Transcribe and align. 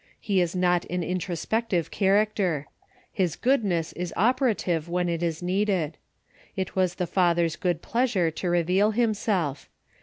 He 0.19 0.41
is 0.41 0.55
not 0.55 0.83
an 0.85 1.03
introspective 1.03 1.91
character. 1.91 2.65
His 3.13 3.35
goodness 3.35 3.93
is 3.93 4.11
operative 4.17 4.89
when 4.89 5.07
it 5.07 5.21
is 5.21 5.43
needed. 5.43 5.95
It 6.55 6.75
was 6.75 6.95
the 6.95 7.05
Father's 7.05 7.55
good 7.55 7.83
pleasure 7.83 8.31
to 8.31 8.49
re 8.49 8.63
veal 8.63 8.93
himself. 8.95 9.69